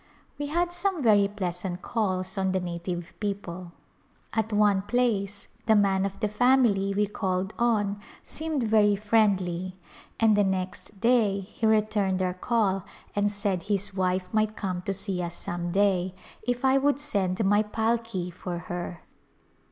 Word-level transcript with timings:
We 0.39 0.47
had 0.47 0.73
some 0.73 1.03
very 1.03 1.27
pleasant 1.27 1.83
calls 1.83 2.35
on 2.35 2.53
the 2.53 2.59
native 2.59 3.13
people. 3.19 3.71
At 4.33 4.51
one 4.51 4.81
place 4.81 5.47
the 5.67 5.75
man 5.75 6.07
of 6.07 6.19
the 6.21 6.27
family 6.27 6.91
we 6.95 7.05
called 7.05 7.53
on 7.59 8.01
seemed 8.23 8.63
very 8.63 8.95
friendly 8.95 9.77
and 10.19 10.35
the 10.35 10.43
next 10.43 10.99
day 10.99 11.41
he 11.41 11.67
returned 11.67 12.19
our 12.19 12.33
call 12.33 12.83
and 13.15 13.31
said 13.31 13.61
his 13.61 13.93
wife 13.93 14.27
might 14.33 14.55
come 14.57 14.81
to 14.89 14.91
see 14.95 15.21
us 15.21 15.35
some 15.35 15.69
day 15.71 16.15
if 16.41 16.65
I 16.65 16.79
would 16.79 16.99
send 16.99 17.45
my 17.45 17.61
palki 17.61 18.31
for 18.33 18.57
her. 18.57 19.01